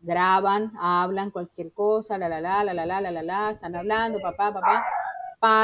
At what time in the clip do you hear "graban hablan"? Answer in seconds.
0.00-1.30